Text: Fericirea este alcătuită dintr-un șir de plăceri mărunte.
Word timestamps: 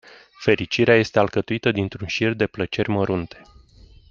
Fericirea 0.39 0.95
este 0.95 1.19
alcătuită 1.19 1.71
dintr-un 1.71 2.07
șir 2.07 2.33
de 2.33 2.47
plăceri 2.47 2.89
mărunte. 2.89 3.41